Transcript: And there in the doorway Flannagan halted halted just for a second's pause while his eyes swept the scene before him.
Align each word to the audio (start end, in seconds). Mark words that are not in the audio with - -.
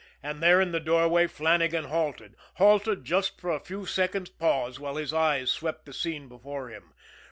And 0.23 0.41
there 0.41 0.59
in 0.59 0.71
the 0.71 0.79
doorway 0.79 1.27
Flannagan 1.27 1.83
halted 1.83 2.35
halted 2.55 3.05
just 3.05 3.39
for 3.39 3.51
a 3.51 3.85
second's 3.85 4.31
pause 4.31 4.79
while 4.79 4.95
his 4.95 5.13
eyes 5.13 5.51
swept 5.51 5.85
the 5.85 5.93
scene 5.93 6.27
before 6.27 6.69
him. 6.69 6.95